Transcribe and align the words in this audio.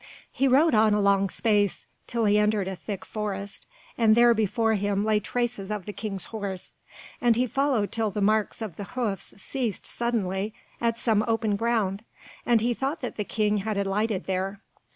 He 0.31 0.47
rode 0.47 0.73
on 0.73 0.95
a 0.95 0.99
long 0.99 1.29
space, 1.29 1.85
till 2.07 2.25
he 2.25 2.39
entered 2.39 2.67
a 2.67 2.75
thick 2.75 3.05
forest, 3.05 3.67
and 3.99 4.15
there 4.15 4.33
before 4.33 4.73
him 4.73 5.05
lay 5.05 5.19
traces 5.19 5.69
of 5.69 5.85
the 5.85 5.93
King's 5.93 6.25
horse, 6.33 6.73
and 7.21 7.35
he 7.35 7.45
followed 7.45 7.91
till 7.91 8.09
the 8.09 8.19
marks 8.19 8.63
of 8.63 8.77
the 8.77 8.83
hoofs 8.97 9.35
ceased 9.37 9.85
suddenly 9.85 10.55
at 10.81 10.97
some 10.97 11.23
open 11.27 11.55
ground 11.55 12.03
and 12.47 12.61
he 12.61 12.73
thought 12.73 13.01
that 13.01 13.15
the 13.15 13.23
King 13.23 13.57
had 13.57 13.77
alighted 13.77 14.25
there. 14.25 14.59